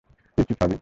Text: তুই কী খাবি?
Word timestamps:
তুই 0.37 0.43
কী 0.47 0.53
খাবি? 0.53 0.77